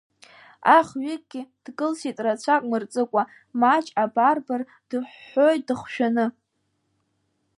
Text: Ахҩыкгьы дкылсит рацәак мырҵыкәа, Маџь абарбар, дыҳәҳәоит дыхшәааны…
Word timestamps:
Ахҩыкгьы 0.77 1.41
дкылсит 1.63 2.17
рацәак 2.25 2.63
мырҵыкәа, 2.69 3.23
Маџь 3.59 3.89
абарбар, 4.03 4.61
дыҳәҳәоит 4.89 5.61
дыхшәааны… 5.67 6.25